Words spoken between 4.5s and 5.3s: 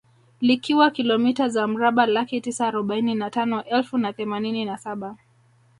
na saba